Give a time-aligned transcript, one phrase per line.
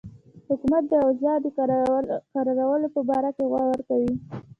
[0.49, 1.47] حکومت د اوضاع د
[2.37, 4.13] کرارولو په باره کې غور کوي.